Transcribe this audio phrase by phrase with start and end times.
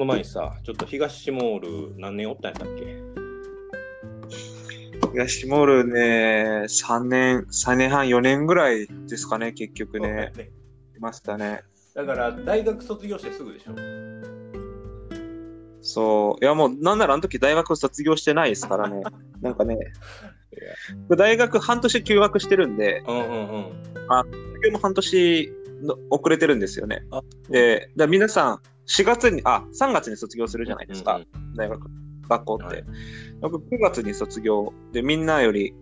[0.00, 2.96] の前にさ、ちょっと東モール何年おったんやったっけ？
[5.12, 10.32] 東モールね、3年、3年半、4年ぐらいですかね、結局ね。
[10.96, 11.62] いましたね。
[11.94, 13.72] だから大学卒業してすぐでしょ？
[15.82, 16.44] そう。
[16.44, 19.02] いやもう、なんならあの時大学卒業してないですからね。
[19.42, 19.76] なんかね、
[21.10, 23.64] 大学半年休学してるんで、うんうんうん。
[23.92, 27.22] 卒業も半年の遅れてるんですよねあ。
[27.48, 31.90] で、だ皆さん、4月に、あ、3月に卒業するじゃないですか、うんうん大学、
[32.28, 32.64] 学校って。
[32.64, 32.84] はい
[33.40, 35.72] 僕9月に卒業で、みんなより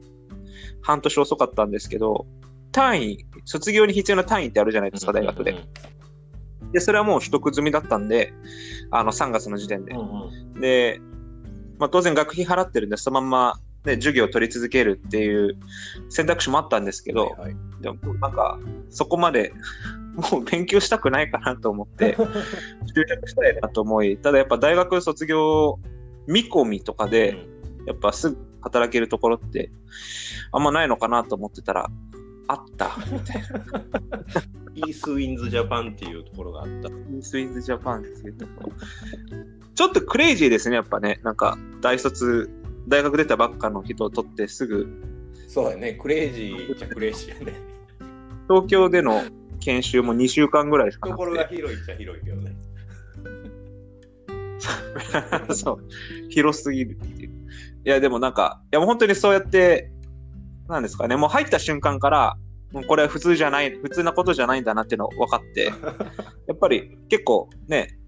[0.80, 2.26] 半年遅かったんですけど、
[2.70, 5.56] 単位、卒業に必要な単位ってあるじゃないですか、大学で。
[6.72, 8.32] で、それはもう取得済みだったんで、
[8.92, 10.00] あの、3月の時点でうん。
[10.00, 11.00] うんで、
[11.78, 13.54] まあ、当然学費払ってるんで、そのまんま、
[13.84, 15.56] ね、授業を取り続けるっていう
[16.10, 18.58] 選択肢もあったんですけど、はいはいでもなんか、
[18.90, 19.52] そこまで
[20.18, 22.26] もう勉強したくないかなと思って、就
[23.08, 25.78] 職したいなと思い、ただやっぱ大学卒業
[26.26, 27.46] 見込みとかで、
[27.86, 29.70] やっぱすぐ働けるところって
[30.50, 31.88] あんまないのかなと思ってたら、
[32.48, 33.48] あった、みたいな。
[34.74, 36.88] イースウィンズジャパンっていうところがあった。
[37.20, 38.72] スインズジャパンっていうところ。
[39.74, 41.20] ちょっとクレイジーですね、やっぱね。
[41.22, 42.50] なんか、大卒、
[42.88, 44.88] 大学出たばっかの人を取ってすぐ、
[45.46, 47.60] そうやね、クレイジーじゃクレイジーやね。
[48.48, 49.22] 東京での
[49.58, 52.50] 研修も2週間ぐらいしかなところがく広いっちゃ広いけどね。
[55.48, 55.54] て。
[55.54, 55.88] そう。
[56.28, 57.30] 広すぎるっていう。
[57.84, 59.90] いや、でもなんか、いやもう本当にそうやって、
[60.68, 62.36] なんですかね、もう入った瞬間から、
[62.72, 65.66] もうこれは普通じゃない、普通なことじゃないんだなっていうの分かって、
[66.46, 67.98] やっぱり結構ね、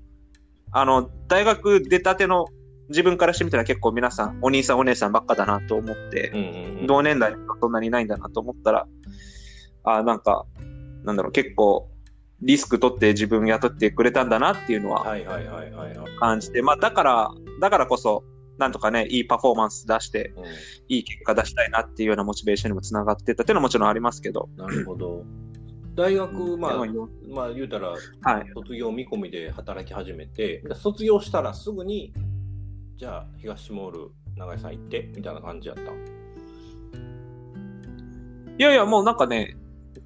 [0.73, 2.47] あの、大学出たての
[2.91, 8.87] 自分からしてみたら結構皆さん、お兄さんお姉さんばっかだなと思って、うんうんうん同年代そんなにいないんだなと思ったら、
[9.85, 10.47] あなんか、
[11.05, 11.91] なんだろう、結構
[12.43, 15.05] リスク取って自分雇ってくれたんだなっていうのは。
[16.19, 17.31] 感じて、まあだから、
[17.61, 18.25] だからこそ、
[18.59, 20.45] なんとかね、いいパフォーマンス出して、うん
[20.89, 25.25] いい結果出したいなっていうようなモチベーションにもつながってたっていうのはもちろんありますけど、なるほど。
[25.95, 26.77] 大学、まあ
[27.29, 28.51] まあ言うたら、はい。
[28.55, 32.13] 卒業見込みで働き始めて、卒業したらすぐに、
[32.97, 35.83] じゃあ東モール、長井さん行って、みたいな感じやった。
[35.83, 35.87] い
[38.59, 39.57] やいや、もうなんかね、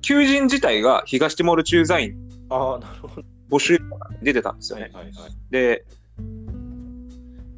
[0.04, 2.14] 求人自体が東ティモール駐在員
[2.50, 3.22] ああ、なるほど。
[3.50, 3.78] 募集
[4.22, 4.90] 出てたんですよね。
[4.92, 5.32] はいはいはい。
[5.50, 5.84] で、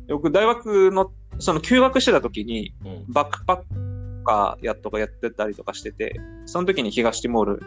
[0.08, 7.62] 僕大学の、その休学してた時に、うん、バックパッカーやとかやってたりとかしてて、その時に東ティモール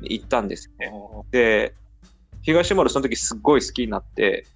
[0.00, 0.92] に行ったんですよね。
[1.30, 1.74] で、
[2.42, 4.46] 東ティモールその時すっごい好きになって、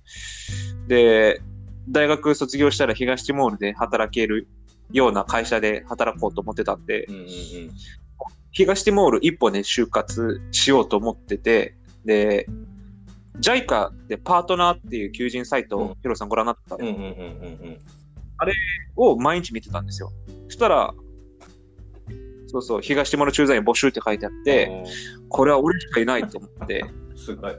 [0.89, 1.41] で、
[1.89, 4.49] 大学卒業したら東ティモールで働ける
[4.91, 7.27] ような会社で働こうと思ってたんで、うんうんうん。
[8.53, 11.75] 東ティモール一歩ね、就活しようと思ってて、
[12.05, 12.47] で、
[13.41, 16.77] JICA でパートナーっていう求人サイトうんをヒロさんご覧になった？
[16.77, 17.01] うんうんうんう
[17.71, 17.79] ん
[18.97, 20.11] を毎日見てたんですよ。
[20.49, 20.93] そしたら、
[22.49, 24.45] そうそう、東ティモール駐在員募集って書いてあっうん。
[24.45, 24.85] て、
[25.29, 26.85] これは俺しかいないと思って、
[27.17, 27.53] すごい。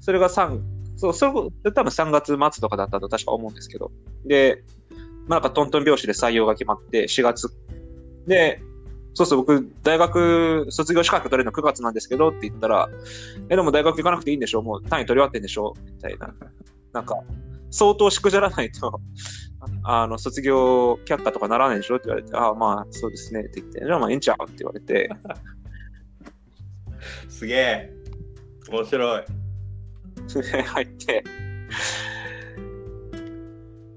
[0.00, 0.60] それが3、
[0.96, 3.90] そう、それ多分3月末とかだったと確か思うんですけど、
[4.26, 4.64] で、
[5.28, 7.48] まあなんかトントン拍子で採用が決まって、4月。
[8.26, 8.60] で、
[9.14, 12.88] そうそう、僕、大学卒業資格取れるの9月なんですけどって言ったら、
[13.50, 14.62] え、でも大学行かなくていいんでしょ？
[14.62, 15.74] もう単位取り終わってんでしょ？
[15.84, 16.34] みたいな。
[16.92, 17.16] なんか、
[17.70, 19.00] 相当しくじゃらないと、
[19.84, 21.96] あの、卒業却下とかならないでしょ？
[21.96, 24.44] って言われて、ああ、まあ、そうですねって言って、じゃあまあ、ええんちゃう？
[24.44, 25.10] って言われて、
[27.28, 27.92] すげえ。
[28.70, 29.24] 面白い。
[30.64, 31.24] 入って、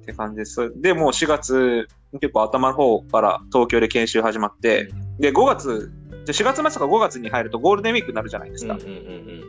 [0.02, 0.74] って感じです。
[0.82, 1.88] で、もう4月、
[2.20, 4.90] 結構頭の方から東京で研修始まって、
[5.20, 5.92] で、5月、
[6.26, 8.74] じゃあ4月末か5月に入るとゴールデンウィークになるじゃないですか。
[8.74, 9.44] うんうんうんうん。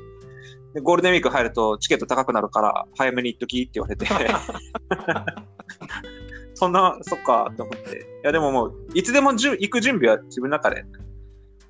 [0.75, 4.07] でゴールデンウィーク入るとチケット高くなるから早めに行っときって言われて、
[6.55, 7.99] そんな、そっか、と思って。
[7.99, 10.85] いや、でももう、いつでもじゅ行く準備は自分の中で、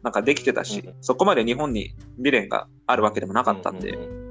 [0.03, 4.27] なんかできてたし、うんそこまで日本に未練があるわけでもなかったんで、うううん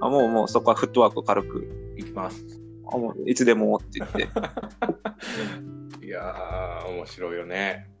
[0.00, 2.44] あもうもうそこはフットワーク軽く、行きます。
[2.92, 4.28] あもういつでもって言って。
[6.06, 7.95] いやー、面白いよね。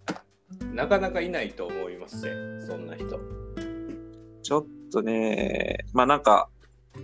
[0.72, 3.18] なかなかいないと思いますね、そんな人。
[4.42, 6.48] ちょっとね、まあなんか、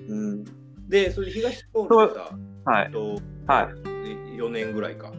[0.08, 0.44] うん、
[0.88, 2.30] で、それで東ポールでさ、
[2.64, 4.36] はいえっとはい。
[4.36, 5.12] 4年ぐらいか。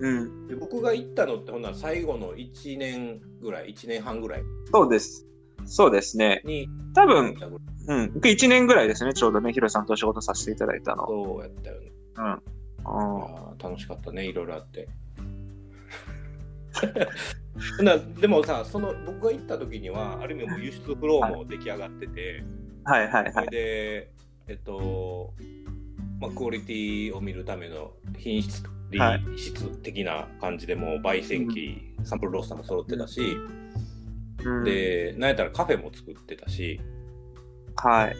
[0.00, 4.42] うん、で僕が行ったのってほんなら最後の1年ぐらい、1年半ぐらい
[4.72, 5.26] そうです。
[5.64, 6.42] そうですね。
[6.44, 7.36] に多分
[7.88, 11.06] うん、僕1年ぐらいですね、ちょうどね、ヒロさんとお仕事させていただいたの。
[11.06, 11.92] そうやったよね。
[12.16, 12.24] うん。
[12.24, 12.42] うん
[12.84, 14.88] あー楽しかったね、いろいろあって。
[17.82, 22.42] なでもさ、その僕が行った時には、ある意味もう輸出フローも出来上がってて、
[22.84, 23.48] はいはいはい。
[23.48, 24.10] で、
[24.48, 25.34] えっと、
[26.20, 28.62] まあ、クオリティを見るための品質、
[28.96, 33.38] はい質的な感じでもう焙煎機、サンプルロースターも揃ってたし、
[34.44, 36.80] うん、で、なんやったらカフェも作ってたし、
[37.76, 38.16] はい。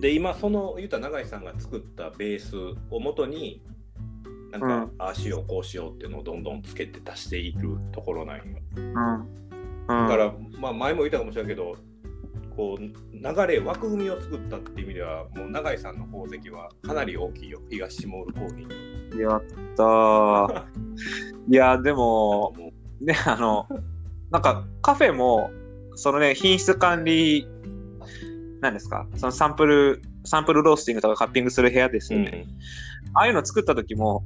[0.00, 2.56] で、今、その、言うたら永井さんが作ったベース
[2.90, 3.62] をもとに、
[4.50, 8.42] なんか、うんああしよう、こうしようっていうのをどんどんつけて足しているところなんよ。
[8.76, 8.94] うん。
[9.86, 11.76] だから、まあ、前も言ったかもしれないけど、
[12.56, 19.22] こう流れ、枠組みを作ったっていう意味では、もう永井さんの功績はかなり大きいよ、東モールコーヒーに。
[19.22, 19.42] やっ
[19.76, 20.64] たー。
[21.48, 23.66] いや、でも、もね、あの、
[24.30, 25.50] なんかカフェも、
[25.94, 27.46] そのね、品質管理、
[28.60, 32.46] なんですか、そのサンプル、サンプルロースティングとかカッピングする部屋ですうよね。
[33.14, 34.22] ああいうの作った時も、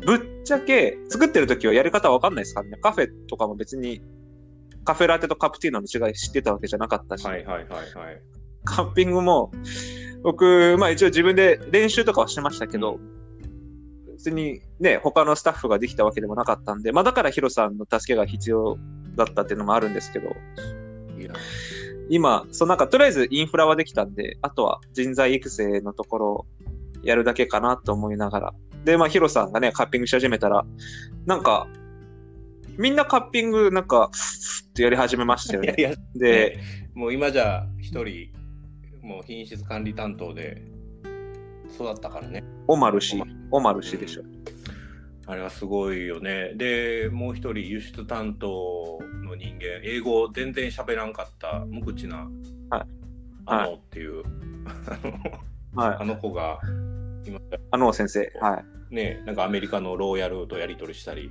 [0.00, 2.62] ぶっちゃけ、作ってる時はやり方わかんないですか？
[2.62, 2.78] らね。
[2.80, 4.00] カフェとかも別に、
[4.84, 8.22] カフェラテとカプティーノの違い知ってたわけじゃなかったし、はいはいはいはい。
[8.64, 9.52] カッピングも、
[10.22, 12.98] 僕、まあ一応自分で練習とかはしてましたけど、
[14.12, 18.78] 別にね、他のスタッフができたわけでもなかったんで、まあだからヒロさんの助けが必要
[19.14, 20.34] だったっていうのもあるんですけど、
[22.08, 26.46] 今、そうなんかとりあえずインフラはできたんで、あとは人材育成のところを
[27.02, 28.54] やるだけかなと思いながら。
[28.88, 30.64] で、まあヒロさんがね、カッピングし始めたら、
[31.26, 31.68] なんか、
[32.78, 35.74] みんなカッピングなんか、ってやり始めましたよね。
[35.76, 36.58] いやいや、で、
[36.94, 38.32] もう今じゃ一人、
[39.02, 40.62] もう品質管理担当で
[41.74, 42.42] 育ったからね。
[42.66, 44.22] オマル氏、オマル氏でしょ。
[45.26, 46.54] あれはすごいよね。
[46.54, 52.26] で、もう一人輸出担当の人間、英語全然喋らんかった無口な、
[52.70, 52.86] はい
[53.44, 54.22] あのっていう、
[55.76, 55.96] はい。
[56.00, 56.58] あの子が
[57.26, 57.38] 今
[57.70, 58.77] あの先生、はい。
[58.90, 61.30] ね、なんかアメリカのローヤルとやり取りしたり、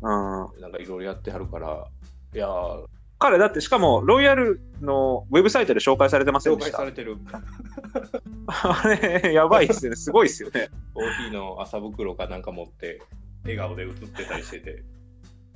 [0.00, 0.60] うん。
[0.60, 1.86] なんかいろいろやってはるから、
[2.34, 2.86] いやー、
[3.18, 7.16] 彼だってしかもロイヤルのウェブサイトで紹介されてません紹でした介されてる
[8.46, 13.02] あれやばいっすよねすごいっすよねコーヒーの朝袋かなんか持って、
[13.42, 14.84] 笑顔で写ってたりしてて、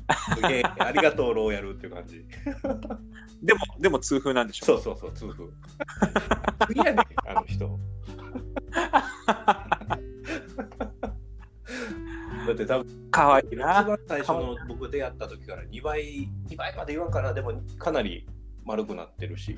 [0.08, 2.24] ありがとう、ローヤルっていう感じ。
[3.42, 5.46] でもでも痛風なんでしょそうそうそう、痛風。
[6.68, 7.78] 次やねあの人。
[12.54, 18.26] だって多分かわいい一な番最初の僕出会った時から2倍、2倍まで言わんから、でもかなり
[18.64, 19.56] 丸くなってるし。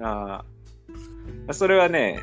[0.00, 1.52] あー。
[1.52, 2.20] それはね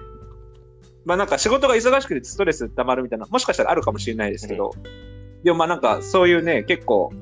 [1.06, 4.72] まあなんか仕事が忙しくてストレス溜まるみたいなもしかしたらあるかもしれないですけど、
[5.44, 7.14] でもまあなんかそういうね結構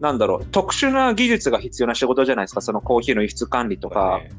[0.00, 2.60] なんだろう特殊な技術が必要な仕事じゃないですか。
[2.60, 4.30] そのコーヒーの輸出管理とか、ね。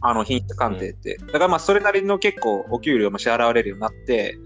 [0.00, 1.18] あの品質鑑定って。
[1.18, 4.38] だからまあそれなりの結構お給料も支払われるようになって、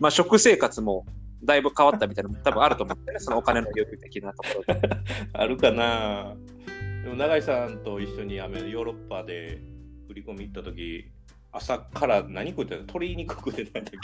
[0.00, 1.06] まあ食生活も
[1.44, 3.24] だいぶ変わったみたいな多分あると思うんだよね。
[3.24, 4.80] そのお金の余裕的なところで。
[5.32, 6.34] あるかな
[7.02, 9.60] でも永井さんと一緒にあのヨーロッパで
[10.08, 11.10] 売り込み行った時
[11.52, 12.80] 朝から何食ってたの？
[12.82, 13.98] 鶏肉食ってたんだっけ？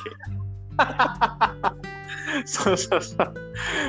[2.45, 3.35] そうそうそう。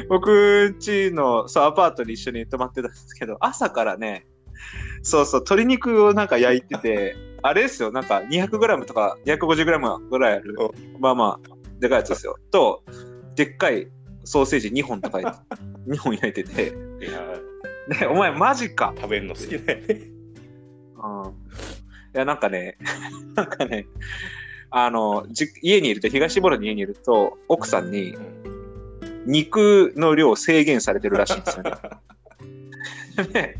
[0.10, 4.26] 僕ちのそうアパートに一緒に泊まってたんですけど、朝からね、
[5.04, 10.56] そうそう、鶏肉をなんか焼いてて、 あれですよ、なんか 200g とか 250g ぐらいある、
[11.00, 11.50] まあまあ、
[11.80, 12.38] でかいやつですよ。
[12.52, 12.84] と、
[13.42, 13.88] でっかい
[14.24, 15.56] ソーセージ2本とか焼いて、
[15.90, 17.40] 2本焼いてて、いや
[18.00, 18.94] ね、お前マジか。
[18.96, 19.88] 食べるの好きだよね。
[19.88, 21.32] うん。
[22.14, 22.78] いや、なんかね、
[23.34, 23.88] なんかね、
[24.70, 28.16] あの、じ家にいると、東ボロの家にいると、奥さんに
[29.26, 31.72] 肉の量制限されてるらしいんですよね。
[33.34, 33.56] ね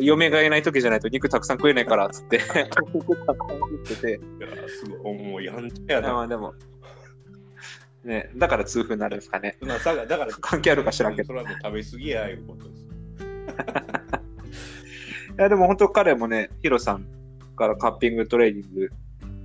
[0.00, 6.12] 嫁がいない時じゃないと肉たくさん食えないからっつって、ってて、いやすごいもうやんちゃやな。
[6.12, 6.54] まあでも、
[8.06, 9.56] ね、だから痛風になるんですかね。
[9.60, 11.26] まあ、だから関係あるか知らんけど。
[11.26, 12.86] それはもう食べ過ぎやいうことです。
[15.38, 17.04] いや、でも本当彼もね、ヒロさん
[17.56, 18.90] からカッピングトレーニング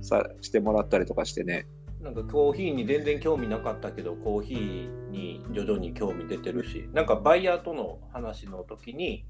[0.00, 1.66] さしてもらったりとかしてね、
[2.00, 9.24] なんかコーヒーに全然興味なかったけどコーヒーに徐々に興味出てるしなんかバイヤーとの話の時に、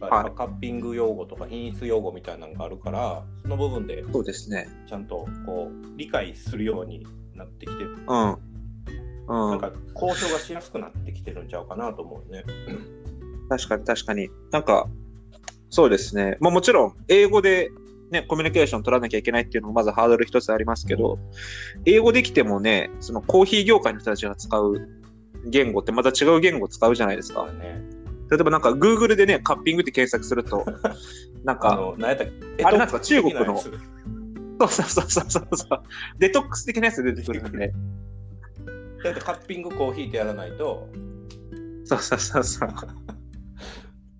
[0.00, 4.68] カッピング用語とか品質用語みたいなのがあるからその部分でそうですね。
[4.88, 7.04] ちゃんとこう理解するように
[7.40, 8.30] なってきてる、うん。
[9.28, 9.50] うん。
[9.50, 12.44] なんか交渉がしやすくなってきてるんちゃうかなと思うね。
[13.48, 14.28] 確かに確かに。
[14.52, 14.88] なんか、
[15.70, 16.36] そうですね。
[16.40, 17.70] まあもちろん、英語で
[18.10, 21.18] ね、コミュニケーション取らなきゃいけないっていうのもまずハードル一つありますけど、
[21.84, 24.88] 英語できてもね、そのコーヒー業界の人たちが使う
[25.46, 27.46] 言語ってまた違う言語を使うじゃないですか。
[27.52, 27.82] ね、
[28.30, 30.64] 例えばなんか Google でね、カッピングって検索すると、
[31.44, 32.64] なんあか、の何やったっけ？
[32.64, 33.62] あれなんですか中国の
[34.68, 35.82] そうそうそうそうそう、
[36.18, 37.72] デトックス的なやつ出てくるんで、
[39.02, 40.88] だってカッピングコーヒーってやらないと。
[41.84, 42.68] そうそうそうそう。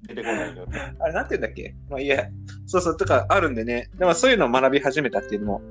[0.08, 0.94] 出てこないよね。
[0.98, 1.74] あれなんて言うんだっけ？
[1.88, 2.28] まあいいや、
[2.66, 3.90] そうそう、とかあるんでね。
[3.98, 5.62] でもそういうのを学び始めたっていうのも、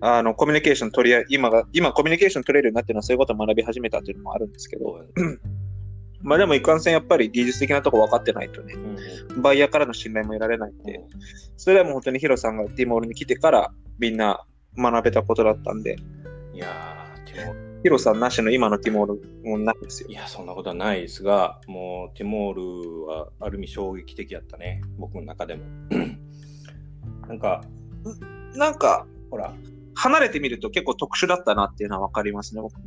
[0.00, 5.04] あの、コミュニケーション取り合い、今が、今コミュニケーション取れるようになってるのはそういうことを学び始めたっていうのもあるんですけど、
[6.22, 8.98] まあでもいかんせんやっぱり技術的なとこ分かってないとね、うんうん
[9.42, 11.00] バイヤーからの信頼も得られないんで、
[11.56, 14.44] それはもう本当にヒロさんがティモールに来てからみんな
[14.76, 15.96] 学べたことだったんで、
[16.52, 20.12] いやー、ヒロさんなしの今のティモールもないですよい。
[20.12, 25.62] や、そんなことはないですが、もうティモールはある意味衝撃的やったね、僕の中でも。
[27.28, 27.62] なんか、
[28.54, 29.54] なんか、ほら、
[29.94, 32.86] 離れてみると結構特殊だったなっていうのは分かりますね、僕も。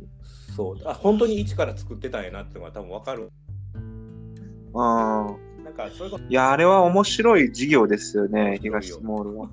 [0.54, 3.30] そう、あ本当に一から作ってたんやなってのが多分わかる。
[3.74, 4.72] うん。
[4.72, 9.48] なんか、それこいや、あれは面白い事業ですよね、東モールは。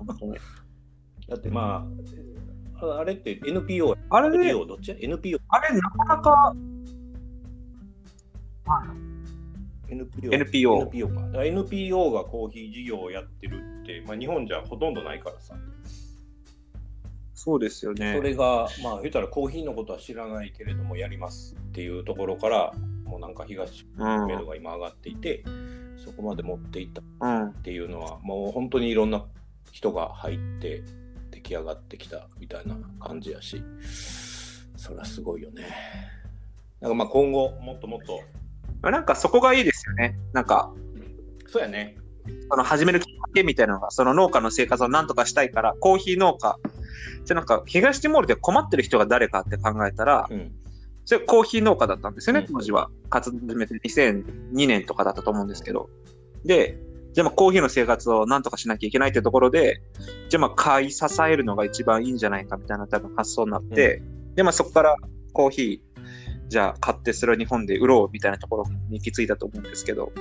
[1.28, 1.86] だってま
[2.80, 5.38] あ、ああれって NPO、あれで、NPO どっち ?NPO。
[5.48, 6.54] あれなかなか、
[9.88, 10.32] NPO。
[10.32, 11.44] NPO NPO か。
[11.44, 15.54] NPO がコーヒー事業をやってるって、まあ、日本じゃほとんどないからさ。
[17.42, 18.12] そうですよね。
[18.14, 22.74] それが、まあ、言ったらコーヒーのことは知らないけれども、やりますっていうところから、
[23.06, 24.26] もうなんか東うん。
[24.26, 25.42] メドが今上がっていて、
[26.04, 27.52] そこまで持っていったっうん。
[27.62, 29.24] ていうのは、もう本当にいろんな
[29.72, 30.82] 人が入って
[31.30, 33.62] 出来上がってきたみたいな感じやし、
[34.76, 35.66] それはすごいよね。
[36.82, 38.20] なんかまあ今後、もっともっと、
[38.82, 40.14] まあなんかそこがいいですよね。
[40.34, 40.70] なんか、
[41.46, 41.96] そうやね。
[42.50, 46.58] その始めるきっかけみたいなのが、その農家の生活を何とかしたいから、コーヒー農家。
[47.24, 50.52] じゃなんか、東ティモールで困ってる人が誰かって考えたら、うん。
[51.04, 52.90] それコーヒー農家だったんですよね、うん当時は。
[53.08, 55.88] 活動始めて2002年とかだったと思うんですけど。
[56.44, 56.78] で、
[57.12, 59.82] じゃあまあコーヒーの生活を何とかしなきゃいけないっていうところで、
[60.28, 64.02] じゃあまあ買い支えるのが一番いいんじゃないかみたいな多分発想になって、
[64.36, 64.96] でまあそこから
[65.32, 70.12] コーヒー、じゃあ買ってそれを日本で売ろうみたいなところに行き着いたと思うんですけど、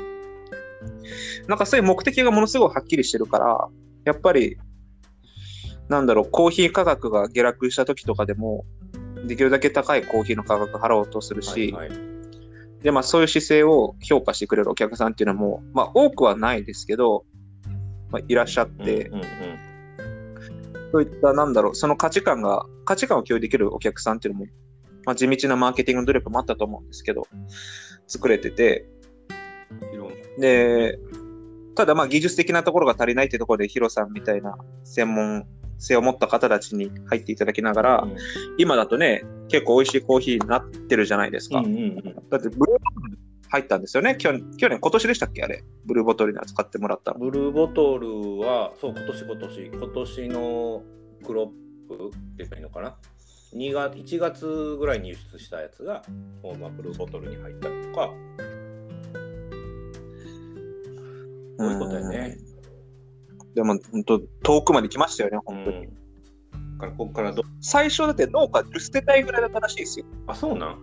[1.48, 3.68] なんかそういう目的がものすごいはっきりしてるから、
[4.06, 4.58] やっぱり、
[5.90, 8.66] なんだろう、コーヒー価格が下落した時とかでも、
[9.26, 12.00] できるだけ高いコーヒーの価格払おうとするし、はいはい。
[12.84, 17.26] で、まあそういう姿勢を評価してくれるお客さんっていうのも、まあ多くはないですけど、
[18.12, 19.24] まあ、いらっしゃって、うんうん
[20.92, 24.48] そういった、なんだろう、その価値観が、価値観を共有できるお客さんっていうのも、
[25.06, 27.28] まあ地道なマーケティングの努力もあったと思うんですけど、
[28.08, 28.88] 作れてて、
[30.40, 30.98] で、
[31.76, 35.46] ただまあ技術的なところが足りないってところでヒロさんみたいな専門
[35.80, 38.16] 性を持った方たちに入っていただきながら、うん
[38.58, 41.60] 今だとね、結構美味しいコーヒーになってるじゃないですか。
[41.60, 43.18] うんうんうんだってブルーボトル
[43.52, 44.16] 入ったんですよね。
[44.18, 45.64] 去年、去年、今年でしたっけあれ？
[45.86, 47.20] ブルーボトルに扱ってもらったの。
[47.20, 50.84] ブルーボトルは、そう、今年今年、今年の
[51.26, 51.48] クロッ
[51.88, 52.96] プって言えばいいのかな
[53.56, 56.04] ？2月1月ぐらいに輸出したやつが、
[56.44, 58.12] もうまあブルーボトルに入ったりとか、
[61.58, 62.38] そういうことやね。
[63.62, 63.68] うん。
[63.68, 65.78] でも、本当遠くまで来ましたよね、う本当に。
[65.78, 65.82] ん。
[65.84, 65.90] だ
[66.80, 70.06] からここからど、最初だって農家10世帯ぐらいだったらしいですよ。
[70.28, 70.80] あ、そうなん？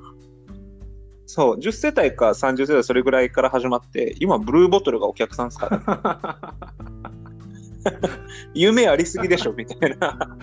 [1.26, 6.54] そう、10世帯か30世帯それぐらいから始まって、今、ブルーボトルがお客さんですから、
[8.54, 10.36] 夢ありすぎでしょ、みたいな。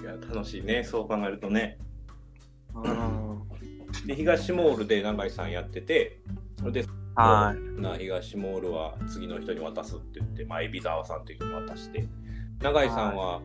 [0.00, 1.78] いや楽しいね、そう考えるとね。
[2.74, 3.24] うん
[4.06, 6.20] で、東モールで永井さんやってて、
[6.70, 7.80] で、はい。
[7.80, 12.06] な東モールは次の人に渡すって言って、まあ、海老沢さんという人に渡して、
[12.62, 13.40] 永井さんは、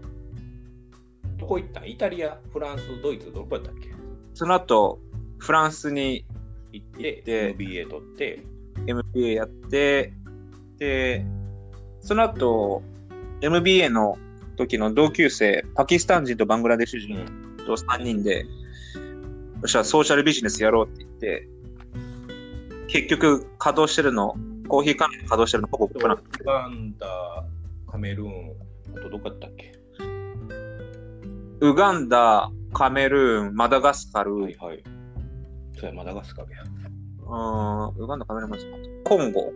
[1.38, 1.82] どこ行った？
[1.82, 3.90] んイタリア、フランス、ドイツ、どこやったっけ？
[4.34, 5.00] その後、
[5.38, 6.26] フランスに
[6.72, 8.44] 行って、で MBA 取って、
[8.88, 10.14] MBA やって、
[10.78, 11.26] で、
[12.02, 12.82] その後、
[13.42, 14.18] MBA の
[14.58, 18.46] 時の同級生、パキスタン人とバングラデシュ人うんと3人で、よ
[19.66, 21.48] っしゃ、ソーシャルビジネスやろうって言って、
[22.90, 24.36] 結局稼働してるの、
[24.68, 27.08] コーヒー関連稼働してるのほぼ僕なんですウガンダ、
[27.92, 28.56] カメルーン、
[28.98, 29.74] あとどこやったっけ
[31.62, 34.84] ウガンダ、カメルーン、マダガスカル、はいはい。
[35.80, 36.64] そうや、マダガスカルや。
[36.64, 39.54] うんウガンダ、カメルーン、コンゴ。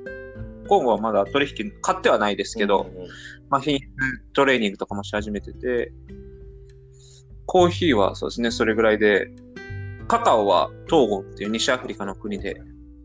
[0.68, 3.08] コンゴはまだ取引、買ってはないですけど、うんうん
[3.50, 3.86] まあ、品質
[4.34, 5.92] トレーニングとかもし始めてて、
[7.48, 9.28] コーヒーはそうですね、それぐらいで、
[10.08, 12.62] カカオはトーゴっていう西アフリカの国で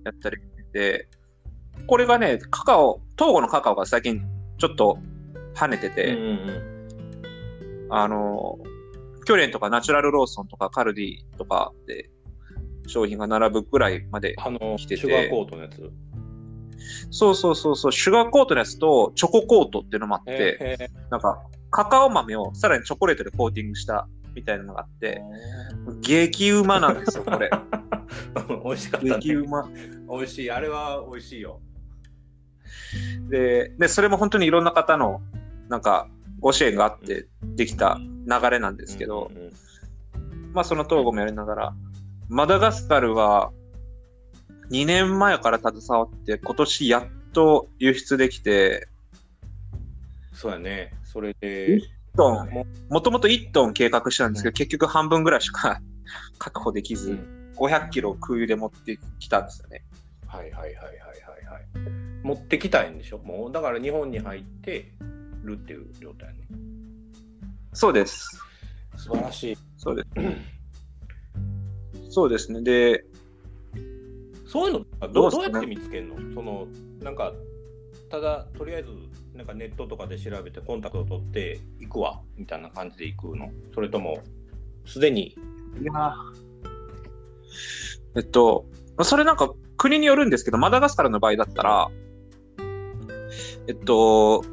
[0.09, 1.09] やったりして、
[1.87, 4.23] これがね、カカオ、トーゴのカカオが最近
[4.59, 4.99] ちょっと
[5.55, 6.27] 跳ねてて、うんう
[7.87, 8.59] んあの、
[9.25, 12.11] 去年とかナチュラルローソンとかカルディとかで
[12.87, 14.35] 商品が並ぶぐらいまで、
[14.79, 14.97] 来てて。
[14.99, 15.91] シュガーコートのやつ？
[17.11, 21.11] そうそうそうそう、シュガーコートのやつとチョココートっていうのもあって、えー。
[21.11, 25.23] なんか、カカオ豆をさらにチョコレートでコーティングしたみたいなのがあって、
[26.01, 27.51] 激うまなんですよ、これ。
[28.65, 29.19] 美味しかった、ね。
[29.21, 29.69] 激うま。
[30.11, 30.51] 美味しい。
[30.51, 31.61] あれは美味しいよ。
[33.29, 35.21] で、で、それも本当にいろんな方の、
[35.69, 36.09] なんか、
[36.41, 39.31] ご支援があってできた流れなんですけど、
[40.53, 41.75] まあその東郷もやりながら、
[42.29, 43.51] マダガスカルは
[44.71, 48.89] 2年前から携わって今年やっと輸出できて、
[50.33, 50.93] そうやね。
[51.03, 51.81] それで、1
[52.17, 55.81] トンも、もともと1トン計画してたんですけど、結局半分ぐらいしか
[56.39, 59.85] 確保できず、うん500キロ空輸で持ってきたんですよね。
[60.27, 60.95] はいはいはいはいはい
[61.47, 61.65] はい。
[62.23, 63.19] 持ってきたいんでしょ？
[63.19, 64.93] もう、だから日本に入って
[65.43, 66.41] るっていう状態ね。
[67.73, 68.41] そうです。
[68.97, 69.59] 素晴らしい。
[69.77, 70.09] そうです。
[72.11, 72.63] そうですね。
[72.63, 73.05] で、
[74.47, 76.17] そういうのどどうどうやって見つけるの？
[76.35, 76.67] その
[77.03, 77.33] なんか
[78.11, 78.89] ただとりあえず
[79.35, 83.51] なんかネットとかで調べてコンタクトを取って行くわみたいな感じで行くの？
[83.75, 84.19] それとも
[84.87, 85.37] すでに
[85.81, 85.93] いや
[88.17, 88.67] えっと、
[89.03, 91.89] それなんか国によるんですけど、マダガスカルの場合だったら、
[93.69, 94.45] えっと、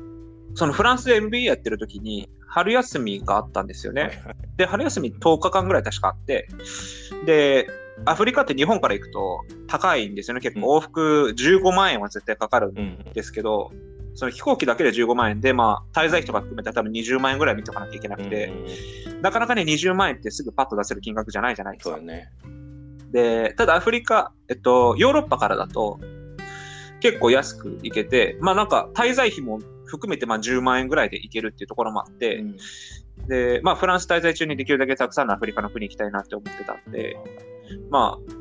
[0.54, 4.22] そのフランスで MBA やってる時に、春休みがあったんですよね。
[4.56, 6.48] で、春休み10日間ぐらい確かあって、
[7.25, 7.68] で、
[8.06, 10.42] アフリカって日本から行くと高いんですよね。
[10.42, 13.72] 結構往復15万円は絶対かかるんうんですけど、
[14.14, 15.42] その飛行機だけで15万円。
[15.42, 18.54] で、まあ、滞在費とか含めたら多分20万円ぐらい見とかなきゃいけなくて、
[19.22, 21.98] なかなかね、20万円ってすぐパッと出せる金額じゃないじゃないですか。
[21.98, 22.14] そうや。
[22.14, 22.32] ね
[23.16, 26.00] で、ただアフリカ、えっと、ヨーロッパからだと、
[27.00, 32.58] 結構安く行けて、まあなんか滞在費も含めてまあ10万円ぐらいで行けるっていうところもあって、うん。
[33.30, 37.16] で、まあフランス滞在中にできるだけたくさんのアフリカの国行きたいなって思ってたんで、
[37.90, 38.32] まあ、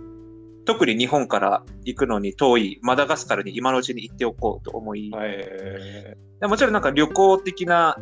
[0.65, 5.39] 特に日本から行くのに遠いマダガスカルに今のうちに行っておこうと思い、はい。
[6.41, 7.97] でもちろんなんか旅行的な、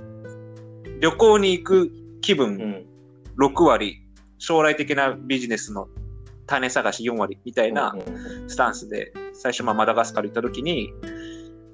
[1.00, 2.87] 旅行に行く気う分ん。
[3.37, 3.99] 6割、
[4.38, 5.88] 将来的なビジネスの
[6.52, 10.92] 種探し4割みたいな、うんスタンスで、最初まあマダガスカル行った時に、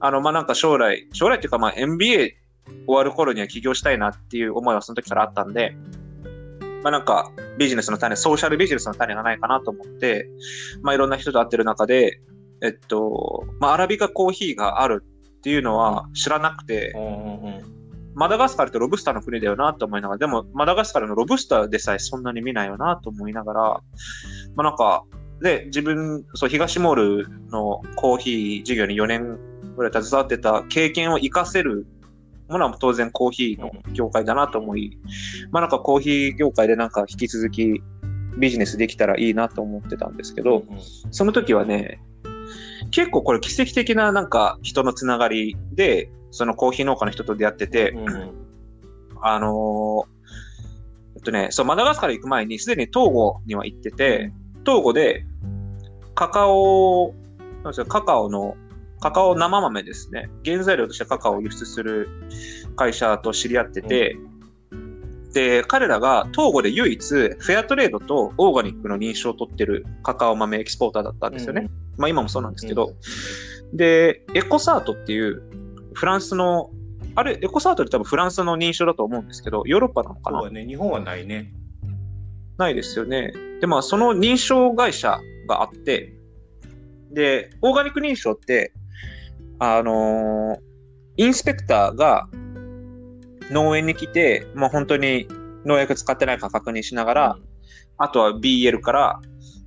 [0.00, 2.36] あの、まあなんか将来、将来っていうかまあ MBA
[2.86, 5.74] 終わる頃には起業したいなっていう思いはその時からあったんで、
[6.82, 10.28] まあなんかビジネスの種、ソーシャルビジネスの種がないかなと思って、
[10.82, 12.20] まあいろんな人と会ってる中で、
[12.62, 17.77] えっと、まあアラビカコーヒーがあるっていうのは知らなくて、うんうんうん
[18.18, 23.82] マダガスカルってロブスターの国だよなと思いながら、でもマダガスカルのロブスターでさえそんなに見ないよなと思いながら、ま
[24.56, 25.04] あなんか、
[25.40, 29.38] で、自分、そう、東モールのコーヒー事業に4年
[29.76, 31.86] ぐらい携わってた経験を活かせる
[32.48, 34.98] ものは当然コーヒーの業界だなと思い、
[35.52, 37.80] まあなんかコーヒー業界でなんか引き続き
[38.36, 40.64] ビジネスできたらいいなと思ってたんですけど、
[41.12, 42.00] その時はね、
[42.90, 48.08] 結構これ奇跡的ななんか人のつながりで、そのコーヒー農家の人と出会ってて、うん。
[48.08, 48.48] うん
[49.20, 50.18] あのー
[51.16, 55.26] えっとね、そう、マダガスカル行く前に、すでにトーゴには行ってて、トーゴで、
[56.14, 57.12] カカオ、
[57.64, 58.56] なんですかカカオの、
[59.00, 60.30] カカオ生豆ですね。
[60.44, 62.08] 原材料としてカカオを輸出する
[62.76, 64.16] 会社と知り合ってて、
[65.32, 71.68] で、彼らがトーゴで唯一、フェアトレードとオーガニックの認証を取ってるカカオ豆エキスポーターだったんですよね。
[71.96, 72.92] まあ今もそうなんですけど、
[73.72, 75.42] で、エコサートっていう、
[75.94, 76.70] フランスの、
[77.14, 80.38] あれ、エコサートって多分フランスの認証だと思うんですけど、ヨーロッパなのかな？
[80.40, 80.66] そうやね。
[80.66, 81.52] 日本はないね。
[82.56, 83.32] ないですよね。
[83.60, 86.14] で、まあ、その認証会社があって、
[87.10, 88.72] で、オーガニック認証って、
[89.58, 90.68] あのー
[91.20, 92.28] インスペクターが
[93.50, 95.26] 農園に来て、まあ、本当に
[95.64, 97.36] 農薬使ってないか確認しながら、
[97.96, 99.20] あとは BL から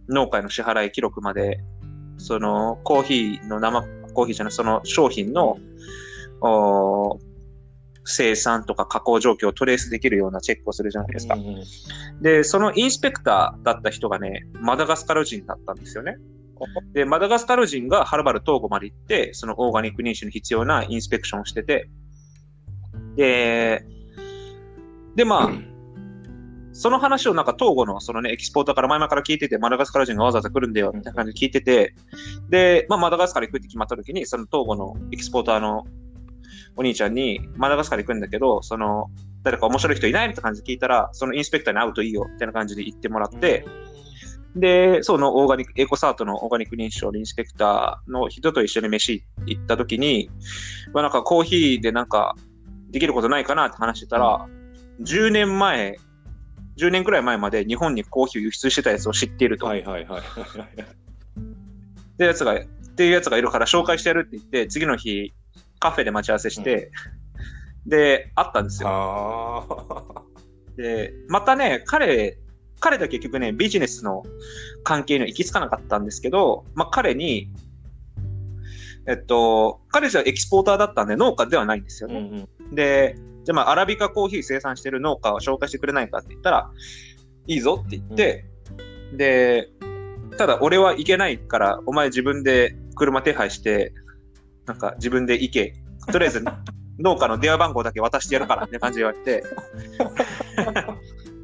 [0.08, 1.60] 農家への支払い記録まで、
[2.18, 3.82] そのコーヒーの生、
[4.14, 5.60] コーヒーじゃない、その商品の、おー
[8.04, 11.42] 生産とか加工状況をトレースできるようなチェックをするじゃないですかうん。
[11.42, 11.64] うん
[12.22, 16.18] で、そのインスペクターだった人がね、マダガスカル人だったんですよね。
[16.94, 21.90] で、マダガスカル人がはるばる東郷まで行って、そのオーガニック認証に必要なインスペクションをしてて、
[23.16, 23.84] で、
[25.16, 25.52] で、まあ、
[26.74, 31.96] その話をなんか東郷のそのね、エキスポーターから前々から聞いてて、マダガスカル人がわざわざ来るんだよ、みたいな感じで聞いてて、
[32.50, 35.86] で、まあ、マダガスカル行くって決まった時に、その東郷のエキスポーターの
[36.76, 39.08] お兄ちゃんに、マダガスカル行くんだけど、その、
[39.44, 43.66] 誰か面白い人いないみたいな感じで聞いたら、そのインスペクターに会うといいよ、みたいな感じで言ってもらって、
[44.56, 50.30] で、そのオーガニック、エコサートのオーガニック認証のインスペクターの人と一緒に飯行った時に、
[50.94, 52.36] まあなんかコーヒーでなんか
[52.90, 54.46] できることないかなって話してたら、
[55.02, 55.98] 10年前、
[56.78, 59.66] 10年くらい前まで日本にコーヒーを輸出してたやつを知っていると。
[59.66, 62.64] はいはいはいってやつが、っ
[62.96, 65.34] ていうやつがいるから紹介してやるって言って、次の日
[65.82, 66.92] カフェで待ち合わせして、
[67.86, 70.26] で、会ったんですよ。
[70.78, 72.38] で、またね、彼、
[72.80, 74.24] 彼とは結局ね、ビジネスの
[74.84, 77.52] 関係には行き着かなかったんですけど、まあ彼に、
[79.08, 82.48] えっと、彼氏はエキスポーターだったんで農家ではないんですようんね。
[82.62, 86.72] うんで、じゃあまあ、アラビカコーヒー生産してる農家を紹介してくれないかって言ったら、
[87.48, 88.46] いいぞって言って、
[89.14, 89.70] で、
[90.38, 93.94] ただ俺は行けないから、お前自分で車手配して、
[94.66, 95.74] なんか自分で行け。
[96.12, 96.44] とりあえず、
[97.00, 99.44] 農家の電話番号だけ渡してやるからって感じで言われて。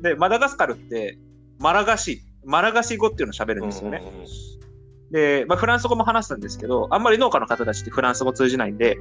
[0.04, 1.18] で、マダガスカルって、
[1.60, 4.00] マラガシ、マラガシ語っていうのを喋るんですよね。
[4.02, 4.28] うんうんうん
[5.10, 8.98] で、まあ、フランス語も話したんですけど、あんまり農家の方たちってフランス語通じないんで、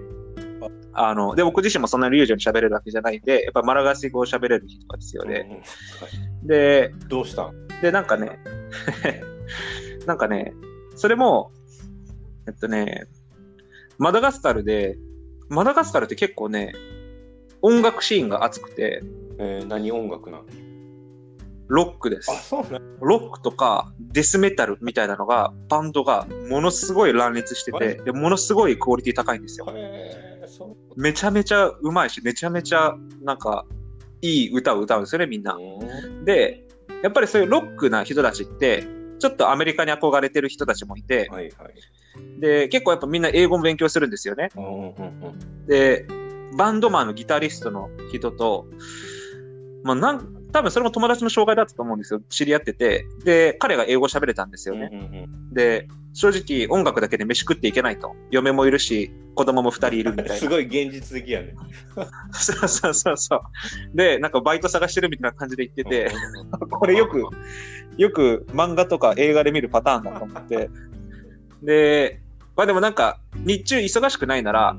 [0.93, 5.63] あの、で、僕自身もそんなに流暢に喋れるわけじゃないんで、やっぱマラガシ語を喋れる人が必要で、うんうんはい
[6.45, 7.67] で、どうしたん？
[7.83, 8.39] で、なんかね、
[10.07, 10.55] なんかね、
[10.95, 11.51] それも、
[12.47, 13.07] えっとね、
[13.99, 14.99] マダガスカルで、
[15.49, 16.73] マダガスカルって結構ね、
[17.63, 19.03] 音楽シーンが熱くて、
[19.39, 20.47] えー何音楽なん？
[21.69, 22.35] ロックですあ、。
[22.35, 22.99] そうなん？
[23.01, 29.67] ロックとかデスメタルみたいなのが、バンドがものすごい乱立してて、で、ものすごいクオリティ高いんですよ。
[29.71, 33.67] へーそうめちゃめちゃうまいし、めちゃめちゃ、なんか、
[34.23, 35.55] いい歌を歌うんですよね、みんな。
[35.55, 36.65] うんで、
[37.03, 38.87] やっぱりそういうロックな人たちって、
[39.19, 41.75] ちょっとアメリカに憧れてる人たちもいて、はいはい。
[42.39, 44.51] で、結構やっぱみんな英語も勉強するんですよね。
[45.67, 46.07] で、
[46.57, 48.67] バンドマンのギタリストの人と、
[49.83, 52.21] まあなん、多分それも友達の障害だったと思うんですよ。
[52.29, 53.07] 知り合ってて。
[53.25, 54.91] で、彼が英語喋れたんですよね。
[55.53, 58.15] で、正直音楽だけで飯食っていけないと。
[58.31, 60.35] 嫁もいるし、子供も二人いるみたいな。
[60.37, 61.55] すごい現実的やね。
[62.33, 63.41] そうそうそうそう。
[63.95, 66.11] で、なんかバイト探してるみたいな感じで言ってて、
[66.71, 67.23] これよく、
[67.99, 70.71] よく漫画とか映画で見るパターンだと思って。
[71.63, 72.21] で、
[72.57, 74.77] まあでもなんか、日中忙しくないなら、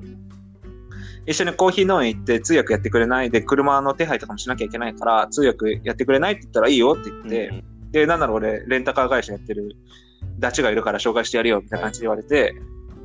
[1.26, 7.92] 一緒にコーヒー農園行って通訳やってくれないで、車の手配とかもしなきゃいけないから、通訳やってくれないって言ったらいいよって言って、うん。
[7.92, 9.76] で、なんなら俺、レンタカー会社やってる
[10.40, 12.56] ダチがいるから紹介してやるよ、みたいな感じで言われて、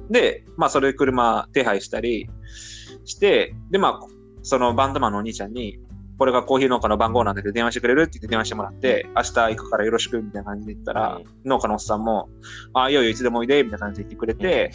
[0.08, 2.30] で、まあ、それで車手配したり
[3.04, 4.00] して、で、まあ、
[4.42, 5.80] そのバンドマンのお兄ちゃんに、
[6.22, 11.24] これがコーヒー農家の番号なんだけど電話してくれるって言って電話してもらって、明日行くからよろしく、みたいな感じで言ったら、うん。
[11.44, 12.28] 農家のおっさんも、
[12.74, 14.70] ああ、いいよいいよ、いつでもおいで、みたいな感じで言ってくれて、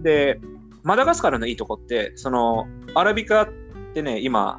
[0.00, 0.40] で、
[0.84, 3.48] マダガスカルのいいとこって、その、アラビカっ
[3.92, 4.58] てね、今、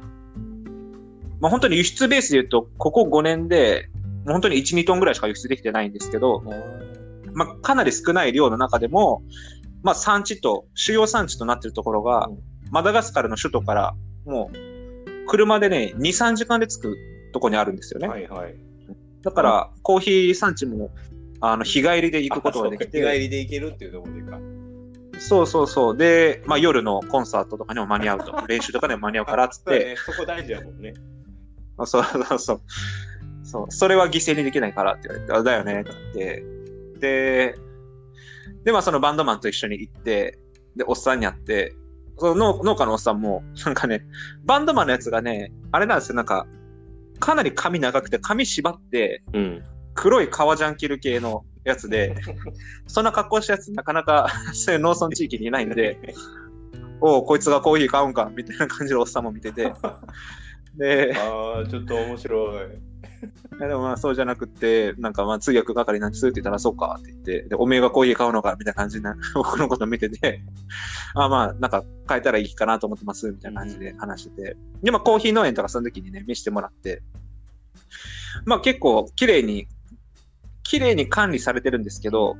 [1.40, 3.90] まあ、本当に輸出ベースで言うと、ここ5年で、
[4.24, 6.44] 本当に1、2トンぐらいしか輸出できてないんですけど、
[7.34, 9.24] まあ、かなり少ない量の中でも、
[9.82, 12.38] まあ、産地と、主要産地となっているところが、うん。
[12.70, 14.69] マダガスカルの首都から、もう、
[15.30, 16.96] 車でね、2、3時間で着く
[17.32, 18.08] とこにあるんですよね。
[18.08, 18.56] はいはい。
[19.22, 20.90] だから、コーヒー産地も、
[21.40, 24.40] あの、日帰りで行くことができあそうか日帰て、りで行けるっていうところでか。
[25.20, 25.96] そうそうそう。
[25.96, 28.34] で、まあ、夜のコンサートとかにも間に合うと。
[28.48, 30.94] 練習とかでも間に合うからっつって、ね、そこ大事やもんね。
[31.78, 32.60] あそうそうそう。
[33.44, 33.66] そう。
[33.70, 36.44] それは犠牲にできないからって言われて、あ、だよねって言って。
[36.98, 37.54] で、
[38.64, 40.40] で、まあそのバンドマンと一緒に行って、
[40.74, 41.76] で、おっさんに会って、
[42.20, 44.04] その農農家のおっさんも、なんかね、
[44.44, 46.46] バンドマンのやつがね、あれなんですよ、なんか、
[47.18, 49.64] かなり髪長くて、髪縛って、うん。
[49.94, 52.14] 黒い革ジャン着る系のやつで、
[52.86, 55.98] そんな格好したやつなかなか そういう農村地域にいないんで、
[57.00, 59.72] おう、こいつがコーヒー買うんか、みたいな感じのおっさんも見てて、
[60.76, 62.89] で、ああ、ちょっと面白い。
[63.58, 70.42] いやでもまあそうじゃなくって、なんかまあ通訳係なんですって言ったらそうかって言って、で、おめえがコーヒー買うのかみたいな感じな、 僕のこと見てて、
[71.14, 77.02] あまあなんか変えたらいいかなと思ってますみたいな感じで話してて、で、まあコーヒー農園とかその時にね、見せてもらって、
[78.46, 79.68] まあ結構綺麗に、
[80.62, 82.36] 綺麗に管理されてるんですけど、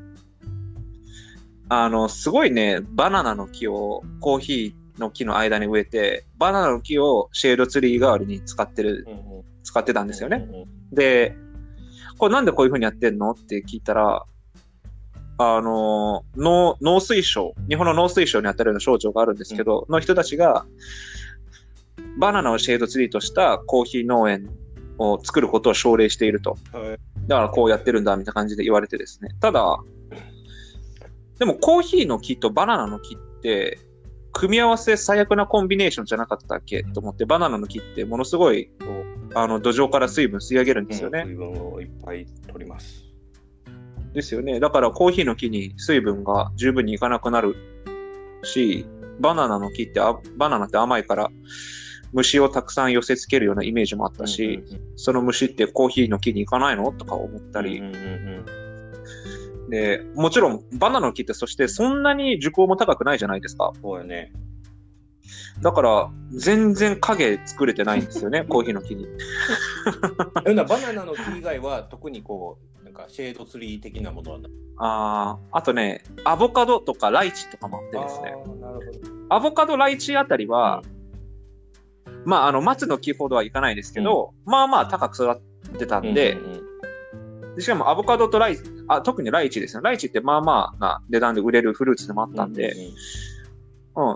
[1.69, 10.49] あの、すごいね、バナナの木をコーヒーの木の間に植えて、バナナの木をシェードツリー代わりに使ってる、うんうん使ってたんですよね。
[10.93, 11.37] で、
[12.19, 13.33] これなんでこういう風にやってんの？
[13.33, 14.25] って聞いたら、
[15.39, 20.67] あの、農、農水省、日本の農水省に当たるような省庁があるんですけど、の人たちが、
[22.19, 24.51] バナナをシェードツリーとしたコーヒー農園
[24.99, 26.57] を作ることを奨励していると。
[26.73, 29.29] はいだからこうやってるんだ、みたいな感じで言われてですね。
[29.41, 29.79] ただ、
[31.39, 33.79] でもコーヒーの木とバナナの木って、
[34.33, 36.83] 組み合わせ最悪なコンビネーションじゃなかったっけ？
[36.83, 39.00] と思って、バナナの木ってものすごい、こう
[39.35, 41.25] あの、土壌から水分吸い上げるんですよね。
[41.25, 43.05] 水分をいっぱい取ります。
[44.13, 44.59] ですよね。
[44.59, 47.55] だからコーヒーの木に水分が十分にいかなくなる
[48.43, 48.87] し、
[49.21, 51.31] バナナの木ってあ、バナナって甘いから、
[52.13, 63.73] 虫をたくさん寄せ付けるようなイメージもあったし、うんうんその虫ってコーヒーの木に行かないのとか思ったり、うんうんうんで、もちろんバナナの木ってそしてそんなに樹高も高くないじゃないですか。
[63.81, 64.33] そうやね。
[65.61, 69.07] だから、全然影作れてないんですよね、 コーヒーの木に。
[70.45, 78.35] バナナの木以外は特にこう、なんかシェードツリー的なものはないああ、あとね、アボカドとかライチとかもあってですね。
[78.35, 79.35] あーなるほど。
[79.35, 80.83] アボカド、ライチあたりは、
[82.25, 86.71] まあ、あの、松の木ほどはいかないですけど、まあまあ高く育ってたんで、うんうんうん
[87.57, 89.83] でしかもアボカドとライチ、あ、特にライチですね。
[89.83, 92.95] ライチってまあまあな値段で売れるフルーツでもあったんで、うん、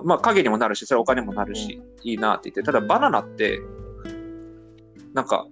[0.05, 3.61] まあ影にもなるし、それはお金もなるし、いいなって言って、ただバナナって、
[5.15, 5.47] なんか、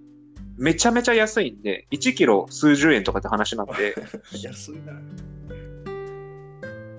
[0.57, 3.95] めちゃめちゃ安いんで、1キロ数十円とかって話になって、
[4.43, 4.93] 安いな。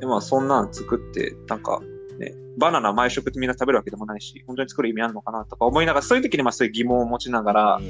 [0.01, 1.81] でまあそんなん作って、なんか、
[2.19, 7.81] ね、バナナ毎食ってみんな食べるわけでもないし、本当に作る意味あるのかなとか思いながら、そういう時にまあそういう疑問を持ちながら、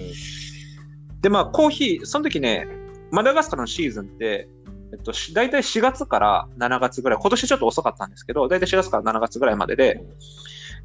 [1.22, 2.68] でまあコーヒー、その時ね、
[3.10, 4.48] マダガスカルのシーズンって、
[4.94, 10.00] えっと、し大体4月から7月ぐらい、今年ちょっと遅かったんですけど、大体4月から7月ぐらいまでで、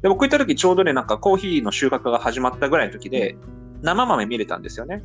[0.02, 3.36] で、僕行った時ちょうどね、なんかコーヒーの収穫が始まったぐらいの時で、
[3.82, 5.00] 生豆見れたんですよね。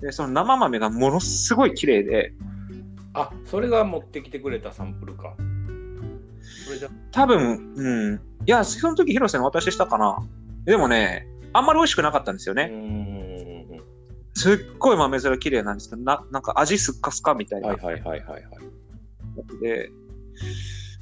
[0.00, 2.32] で、その生豆がものすごい綺麗で、
[3.14, 5.36] あそれが持ってきてくれたサンプルか。
[6.66, 8.14] それじゃ多分、うん。
[8.14, 10.18] いや、その時広瀬にお渡ししたかな。
[10.64, 12.72] でもね、あんまり美味しくなかったんですようね。
[14.34, 17.68] んすっごい豆面綺麗なんですけど、な、なんか味すっかすかみたいな。
[17.68, 18.42] はいはいはいはいはい。
[19.60, 19.90] で、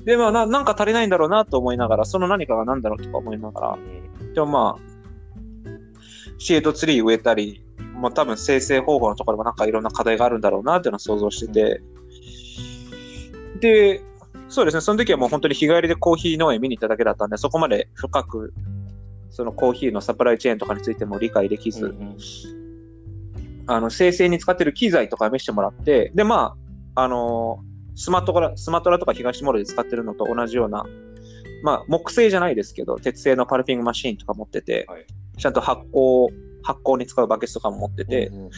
[0.05, 3.79] で、まあな、なんか足りないんだろうなと思いながら、その何かが何だろうとか思いながら、
[4.35, 4.93] でもまあ、
[6.39, 7.65] シェードツリー植えたり、
[7.95, 11.83] まあ多分生成方法のところもなんかいろんな課題があるんだろうなっていうのを想像してて、
[13.61, 14.03] で、
[14.49, 18.53] そうですね、その時はもう本当に日帰りでコーヒー農園見に行っただけだったんで、そこまで深く、
[19.31, 22.62] そのコーヒーのサプライチェーンとかについても理解できず、うんうん
[23.75, 26.57] あの、生成に使ってる機材とか見せてもらって、で、ま
[26.95, 27.61] あ、あの
[27.95, 30.85] スマトラ、スマトラとか東モールで使ってるのと同じような、
[31.63, 35.07] まあ、木製じゃないですけど、鉄製のパルピングマシーンとか持ってて、はい
[35.39, 36.33] ちゃんと発酵、
[36.63, 38.51] 発酵に使うバケツとかも持ってて、うんうん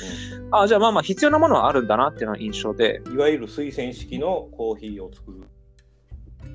[0.51, 5.43] あじゃあまあまあ必要なものはあるんだなっていうのが印象で、いわゆる水洗式のコーヒーを作る。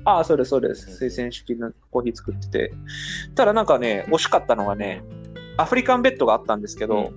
[0.04, 0.90] ああ、そうです、そうでうんす。
[0.90, 2.72] 水洗式のコーヒー作ってて。
[3.34, 5.02] ただなんかね、惜しかったのがね、
[5.56, 7.12] アフリカンベッドがあったんですけど、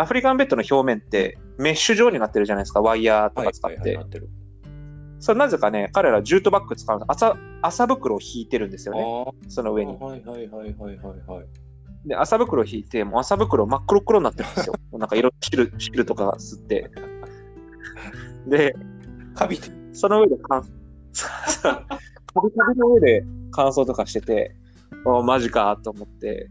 [0.00, 3.96] アフリカンベッドの表面ってメッシュ状になってるじゃないですか、ワイヤーとか使って。
[3.96, 4.30] なってる。
[5.18, 7.04] それなぜかね、彼らジュートバッグ使うの。
[7.06, 9.02] 朝、朝袋を引いてるんですよね。
[9.28, 9.94] あその上に。
[9.98, 11.46] はいはいはいはいはいはい。
[12.08, 14.74] で、朝袋を引いて、もう朝袋真っ黒黒になってるんですよ。
[14.98, 16.90] なんか色、汁、汁とか吸って。
[18.48, 18.74] で、
[19.34, 19.68] カビて。
[19.92, 20.64] その上で乾、
[21.12, 21.86] そうカ
[22.42, 24.56] ビカビの上で乾燥とかしてて、
[25.04, 26.50] おマジかと思って、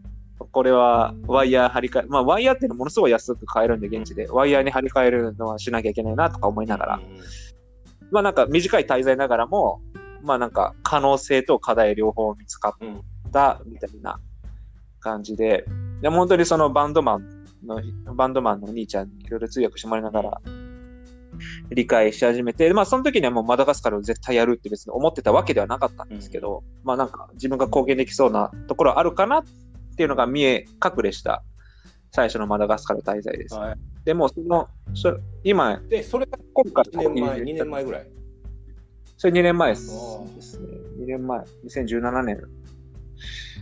[0.52, 7.00] これはワイヤー張り替え、まあワイヤーっていうのはものすごい安く買えるんで現地で、ワイヤーに張り替えるのはしなきゃいけないなとか思いながら、
[8.10, 9.80] まあなんか短い滞在ながらも、
[10.22, 14.18] まあなんか可能性と課題両方見つかったみたいな
[14.98, 15.64] 感じで、
[16.02, 17.80] でも本当にそのバンドマンの、
[18.14, 20.40] バンドマンのお兄ちゃんにいろいろ通訳してもらいながら
[21.70, 29.44] 理解し始めて、まあその時にはもうマダガスカルを絶対やるって別に思ってたわけではなかったんですけど、まあなんか自分が貢献できそうなところあるかな
[30.00, 31.44] っていうのが見え隠れした
[32.10, 33.54] 最初のマダガスカル滞在です。
[33.54, 38.10] はいでもその、そ今、で、それが今回1年前、2年前ぐらい。
[39.18, 40.68] それ2年前ですね。
[41.00, 42.40] 2年前、2017年。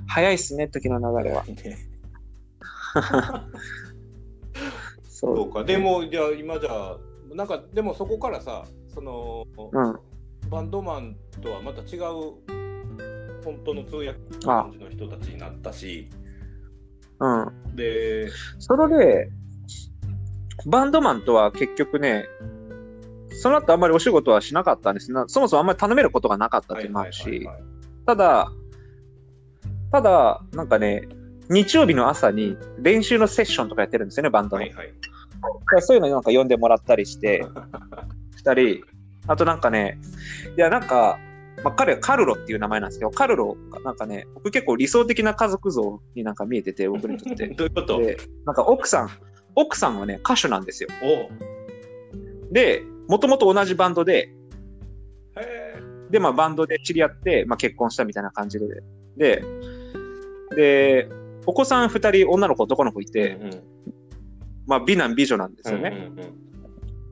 [0.06, 1.42] 早いっすね、時の流れは。
[1.44, 1.56] ね
[5.08, 5.64] そそうか。
[5.64, 6.96] でも、じゃあ今じゃあ、
[7.34, 9.98] なんか、でもそこからさ、その、うん。
[10.48, 12.00] バンドマンとはまた違う、
[13.44, 16.08] 本当の通訳あ、の人たちになったし、
[17.20, 17.76] うん。
[17.76, 19.30] で、それで、
[20.66, 22.26] バンドマンとは結局ね、
[23.40, 25.24] その後あんまりお仕事はしなかったんですな。
[25.28, 27.78] そもそもあんまり頼めることがなかったっていうのもあるし、はいはいはい
[28.08, 28.50] ただ、
[29.92, 31.06] ただ、なんかね、
[31.50, 34.62] 日曜日の朝に練習のセッションとかやってるんですよね、バンドの。
[34.62, 34.94] はいはい。
[35.80, 37.44] そういうのになんか呼んでもらったりして、
[38.34, 38.84] 二人、
[39.26, 40.00] あとなんかね、
[40.56, 41.18] いやなんか、
[41.64, 47.48] まあ、彼はカルロっていう名前なんですけど、カルロがなんかね、僕結構理想的な家族像になんか見えてて、僕にとって。
[47.54, 47.98] どういうこと？
[47.98, 49.10] で、なんか奥さん、
[49.54, 50.88] 奥さんはね、歌手なんですよ。
[51.02, 54.32] おで、もともと同じバンドで、
[55.36, 58.66] へで、まあバンドで知り合って、まあ結婚したみたいな感じで。
[59.16, 59.44] で、
[60.56, 61.08] で、
[61.46, 63.12] お子さん二人、女の子、男の子いえ。
[63.12, 63.50] て、うんうん
[64.66, 66.12] まあ美男美女なんですよね。
[66.12, 66.34] うんうんうん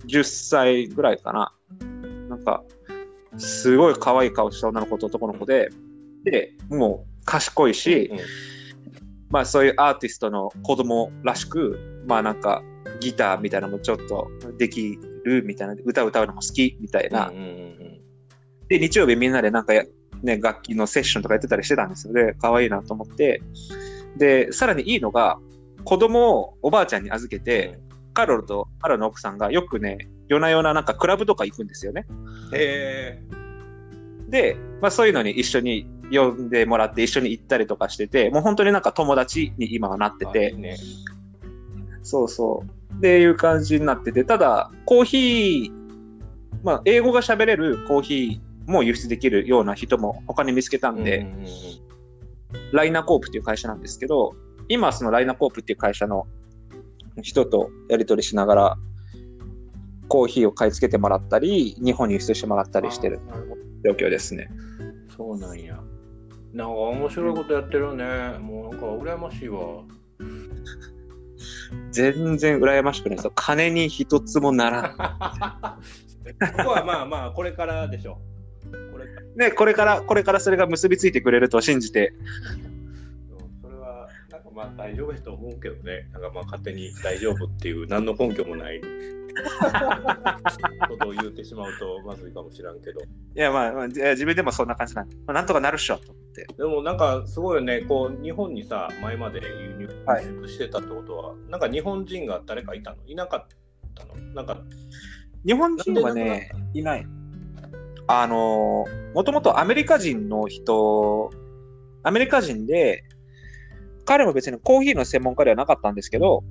[0.07, 1.53] 10歳ぐらいかな。
[2.29, 2.63] なんか、
[3.39, 5.71] すごい可愛い顔した女の子と男の子で、
[6.25, 8.19] で、もう賢いし、うん
[9.29, 12.63] まあそういうアーティストの子供らしく、まあなんか
[13.01, 17.29] ギターみたいなのもちょっとできるみたいな、歌歌うのも好きみたいな。
[17.29, 17.77] うんうんうん
[18.69, 19.85] で、日曜日みんなでなんかや
[20.23, 22.15] ね、楽器のセッションとかやってたりしてたんですよ。
[22.15, 23.41] で、可愛いなと思って。
[24.17, 25.39] で、さらにいいのが、
[25.85, 27.79] 子供をおばあちゃんに預けて、
[28.17, 32.07] カロルとカロルの奥さんがよくね、夜な夜ななんかクラブとか行くんですよね。
[32.55, 33.23] へ
[34.31, 40.33] で、まあそういうのに一緒に呼んでもらって一緒に行ったりとかしてて、もう本当になんか友達に今はなってえ。
[40.33, 40.79] て、あいいね。
[42.03, 42.95] そうそう。
[42.97, 45.73] っていう感じになってて、ただ、コーヒー、
[46.65, 51.45] まあ、英語が喋れるコーヒーも輸出できるような人も他に見つけたんで、ん
[52.73, 54.35] ライナコープっていう会社なんですけど、
[54.69, 56.27] 今そのライナコープっていう会社の
[57.23, 58.79] 人とやり取りしながら、
[60.09, 63.21] コーヒーを買い付けてもらったり、日本に輸出してもらったりしてる
[63.85, 64.49] 状況ですね。
[65.17, 65.81] そうなんや。
[66.53, 68.39] なんか面白いことやってるね。
[68.39, 69.61] もうなんか羨ましいわ。
[71.91, 73.33] 全然羨ましくないですよ。
[73.35, 74.97] 金に一つもならん。
[76.57, 78.19] ここはまあまあ、これからでしょ。
[78.93, 79.07] これ
[79.49, 82.13] ね、これから、これからそれが結びついてくれると信じて、
[84.57, 86.09] まあ大丈夫やと思うけどね。
[86.13, 88.81] なんかまあ勝手に大丈夫っていう何の根拠もない
[90.89, 93.03] ことを言ってしまうとまずいかもしらんけど。
[93.03, 96.47] いや、まあ、まあ、自分でもそんな感じなんで、まあ、なんとかなるっしょ、と思って。
[96.57, 102.97] でもなんかすごいよね、こう日本にさ、前まで輸入してたってことは、なんか日本人が誰かいたの？
[103.07, 103.47] いなかっ
[103.95, 104.15] たの？
[104.33, 104.59] なんか、
[105.45, 107.07] 日本人はね、いない。
[108.09, 111.31] あのー、もともとアメリカ人の人、
[112.05, 113.05] アメリカ人で、
[114.07, 116.43] 彼も別にコーヒーの専門家ではなかったんですけど、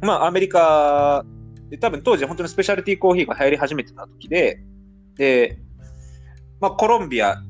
[0.00, 1.24] まあアメリカ
[1.70, 4.62] で多分当時本当にスペシャルティーコーヒーが流行り始めてた時で、
[5.16, 5.58] で、
[6.60, 7.42] まあコロンビア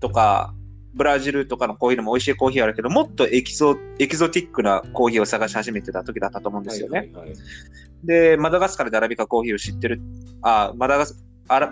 [0.00, 0.54] とか
[0.94, 6.98] ブラジルとかのコーヒーでも美味しいコーヒーあるけど、もっとエキゾエキゾティックなコーヒーを探し始めてた時だったと思うんですよね。
[6.98, 7.36] はいはいはい
[8.04, 10.00] で、マダガスカルでアラビカコーヒーを知ってる、
[10.42, 11.22] あ、マダガス、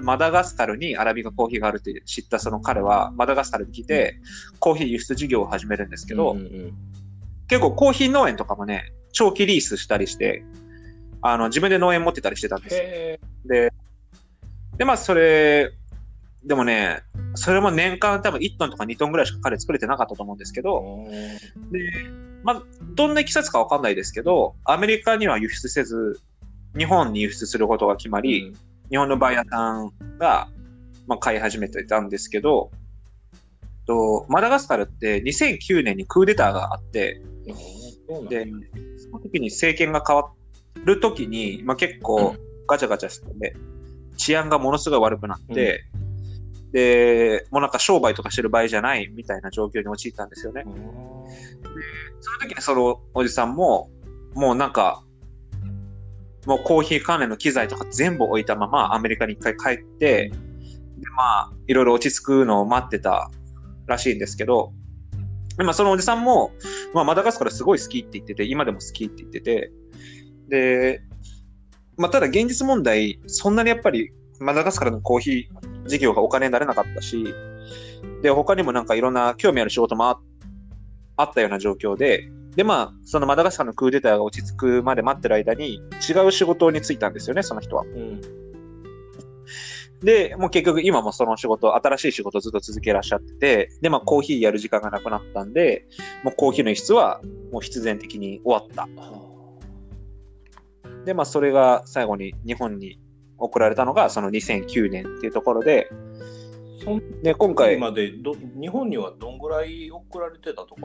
[0.00, 4.20] マダガスカルにアラビカコーヒーがあるって知ったその彼は、マダガスカルに来て、
[4.58, 6.72] コーヒー輸出事業を始めるんですけど、うんうんうん。
[7.46, 10.42] 結構コーヒー農園とかもね、長期リースしたりして、
[11.22, 12.82] あの、自分で農園持ってたりしてたんですよ。
[12.82, 13.72] へで、
[14.78, 15.72] で、まあ、それ、
[16.44, 17.02] でもね、
[17.34, 20.64] それも年間多分1トンとか2トンぐらいしか彼作れてなかったと思うんですけー。
[20.64, 21.04] ど、
[21.70, 21.90] で、
[22.42, 22.62] まあ、
[22.94, 26.20] どんな経緯かわかんないですけど、アメリカには輸出せず、
[26.76, 28.54] 日本に輸出することが決まり、
[28.90, 30.48] 日本のバイヤーさんが、
[31.06, 32.70] まあ、買い始めてたんですけど、
[33.86, 37.22] とマダガスカルって2009年にクーデターがあって、
[38.28, 38.46] で、
[38.96, 40.30] その時に政権が変わ
[40.84, 43.56] る時に、まあ、結構ガチャガチャして、
[44.16, 45.84] 治安がものすごい悪くなって、
[46.72, 50.64] で、もうなんか商売とかしてる場合じゃないみたいな状況に陥ったんですよね。
[50.66, 51.08] うん
[52.20, 53.90] その時にそのおじさんも、
[54.34, 55.02] もうなんか、
[56.48, 63.30] もうコーヒー関連の機材とか全部置いたままアメリカに一回帰って、で、まあ、いろいろ落ち着くのを待ってた
[63.86, 64.72] らしいんですけど、
[65.58, 66.52] でまあ、そのおじさんも、
[66.94, 69.72] まあ、マダガスカルすごい好きって言ってて、今でも好きって言ってて、
[70.48, 71.02] で、
[71.98, 77.26] まあ、ただ現実問題、そんなにやっぱりマダガスカルのコーヒー事業がお金になれなかったし、
[78.22, 80.18] で、他にもなんかいろんな興味ある仕事もあ
[81.18, 87.84] あったような状況で、で、まあ、そのマダガスカルのクーデターが落ち着くまで待ってる間に、違う仕事に就いたんですよね、その人は。
[87.84, 88.20] うん
[90.02, 95.86] で、もう結局今もその仕事、新しい仕事をずっと続けらっしゃってて、で、まあコーヒーやる時間がなくなったんで、
[96.22, 98.88] もうコーヒーの輸出はもう必然的に終わった。
[101.04, 103.00] で、まあそれが最後に日本に
[103.38, 105.90] 送られたのがその2009年っていうところで、
[107.22, 110.82] で、今回、今でど日本にはどんぐらい送られてたとか、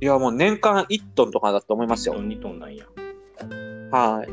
[0.00, 2.14] いやもう年間1トンとかだと思いますよ。
[2.16, 2.84] 2トンなんや。
[3.90, 4.28] はい。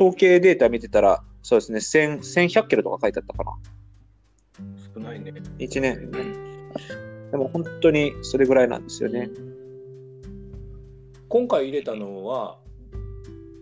[0.00, 3.52] 統計データ見てたら、そうですね、1000 1100キロとか書いてあったかな。
[4.94, 5.32] 少ないね。
[5.58, 6.10] 1年。
[7.30, 9.30] でも本当にそれぐらいなんですよね。
[11.28, 12.58] 今回入れたのは、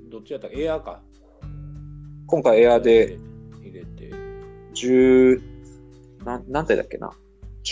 [0.08, 0.48] どっちやった？
[0.52, 1.02] エアーか。
[2.26, 3.18] 今回エアーで
[3.62, 4.10] 入れて。
[4.74, 5.42] 10、
[6.24, 7.10] なん何体だっけな？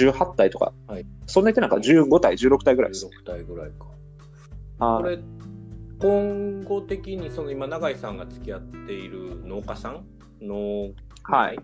[0.04, 0.72] ?18 体とか。
[0.86, 3.06] はいそんな言ってなんか15体、16体ぐらいです。
[3.06, 3.86] 16体ぐらいか。
[4.78, 5.18] あこれ、
[5.98, 10.04] 今後的にその今、永井さんが付き合っている農家さん
[10.40, 10.90] の、
[11.24, 11.58] はい。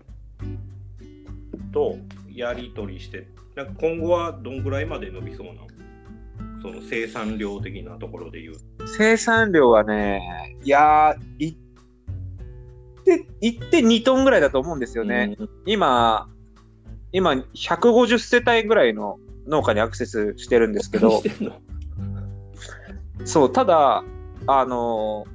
[1.71, 1.95] と
[2.29, 5.67] やり取りして、なんか今後はどんぐらいまで伸びそうなの？
[6.61, 8.55] その生産量的なところで言う。
[8.97, 15.35] 生産量はね、いやー、いって、いって2トンぐらいだと思うんですよね。
[15.37, 16.29] うん今、
[17.13, 21.23] 今、150世帯ぐらいの農家にアクセスしてるんですけど。
[23.23, 24.03] そう、ただ、
[24.47, 25.33] あのー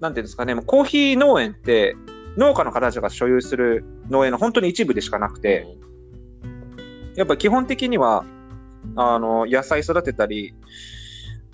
[0.00, 1.96] なんていうんですかね、もうコーヒー農園って、
[2.36, 5.66] 農家の方たちが所有する農園の本当に一部でしかなくて、
[7.16, 8.24] やっぱ基本的には、
[8.94, 10.54] あの、野菜育てたり、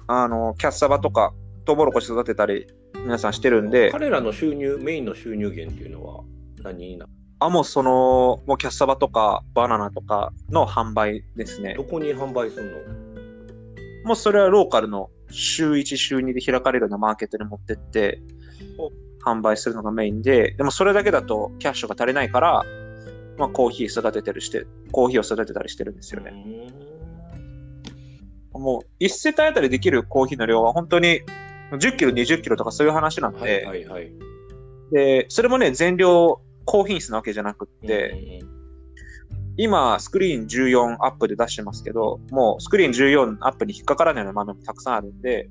[0.07, 1.33] あの、キャッサバとか、
[1.65, 2.67] トウモロコシ育てたり、
[2.97, 6.23] 皆さんしてるんで、彼らの収入、メインの収入源っていうのは
[6.63, 7.07] 何にな
[7.45, 11.85] あ、もうその、もうキャッサバとかバナナとかの販売ですねど。
[11.85, 12.71] こに販売する
[14.03, 14.09] の？
[14.09, 18.21] もうそれはローカルの週1、週2で開かれるようなマーケットに持ってって、
[19.25, 22.65] 販売するのがメインで、でもそれだけだとキャッシュが足りないから、
[23.39, 26.33] まあコーヒー育ててるして、コーヒーを育てたりしてるんですよね。
[28.53, 31.23] もう1世帯あたりできるコーヒーの量は本当に
[31.73, 34.13] 10キロ、20キロとかそういう話なのはいで、はいはい。
[34.93, 38.43] で、それもね、全量高品質なわけじゃなくって、
[39.57, 45.49] 今、スクリーン14アップで出してますけど、もうスクリーン14アップに引っかからないような豆もたくさんあるんで、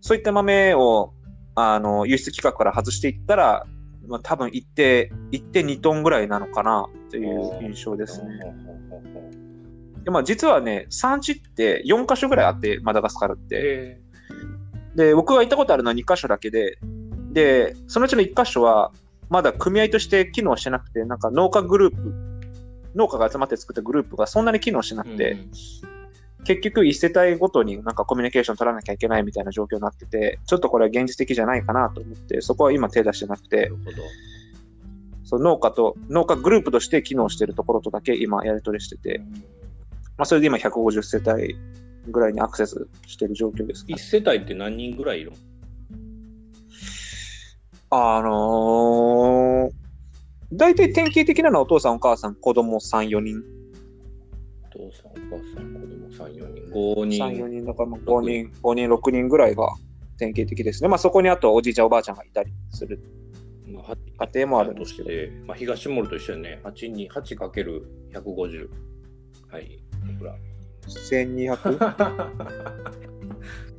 [0.00, 1.12] そういった豆を、
[1.54, 3.66] あの、輸出規格から外していったら、
[4.08, 8.28] まあ、多分一定、一定2トンぐらいなのかなという印象ですね。
[10.04, 13.56] で、まあ実はね、産地って4カ所ぐらいあって、マダガスカルって。
[13.60, 14.00] え
[14.96, 16.78] で、僕が行ったことあるのは2カ所だけで、
[17.32, 18.90] で、そのうちの1カ所は、
[19.28, 22.14] まだ組合として機能してなくて、なんか農家グループ、
[22.94, 25.36] 農家が集まって作ったグループがそんなに機能してなくて、
[26.44, 33.70] 結局一世帯ごとになんかコミュニケーション取らなきゃいけないみたいな状況になってて、ちょっとこれは現実的じゃないかなと思って、そこは今手出してなくなて。
[35.24, 39.20] その農家と、農家グループとして機能してるところとだけ今やり取りしてて、
[40.16, 41.54] まあそれで今150世帯
[42.10, 45.36] ぐらいにアクセスしてる状況ですかね、一世帯って何人ぐらいいるの？
[47.90, 49.72] あのー、
[50.52, 53.42] 大体典型的なのはお父さんお母さん子供3、4人。
[54.66, 56.72] お父さん、お母さん、子供3、4人。
[56.72, 57.24] 5人。
[57.24, 59.68] 3、4人だからまあ5人、5人、6人ぐらいが
[60.18, 60.88] 典型的ですね。
[60.88, 63.00] まあそこにあとおじいちゃんおばあちゃんがいたりする
[63.68, 65.16] まあ、家庭もあるんですけどとし。
[65.16, 68.68] て、まあ、東モールと一緒にね、8に 8×150。
[69.50, 69.64] はい。
[69.64, 70.36] いくら
[70.86, 72.38] 1200?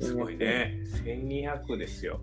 [0.00, 0.80] すごいね。
[1.04, 2.20] 1200ですよ。